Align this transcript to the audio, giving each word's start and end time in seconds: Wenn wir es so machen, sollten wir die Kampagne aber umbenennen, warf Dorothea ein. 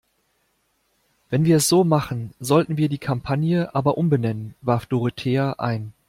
Wenn 1.29 1.45
wir 1.45 1.57
es 1.57 1.69
so 1.69 1.83
machen, 1.83 2.33
sollten 2.39 2.75
wir 2.75 2.89
die 2.89 2.97
Kampagne 2.97 3.75
aber 3.75 3.99
umbenennen, 3.99 4.55
warf 4.63 4.87
Dorothea 4.87 5.53
ein. 5.59 5.93